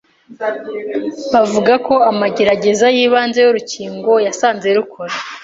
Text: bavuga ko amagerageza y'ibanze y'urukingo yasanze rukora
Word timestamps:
bavuga 1.33 1.73
ko 1.87 1.93
amagerageza 2.11 2.85
y'ibanze 2.95 3.39
y'urukingo 3.41 4.11
yasanze 4.25 4.67
rukora 4.77 5.15